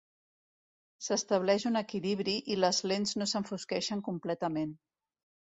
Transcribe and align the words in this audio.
S'estableix 1.07 1.67
un 1.71 1.77
equilibri 1.83 2.35
i 2.53 2.57
les 2.63 2.79
lents 2.93 3.15
no 3.23 3.31
s'enfosqueixen 3.35 4.03
completament. 4.09 4.77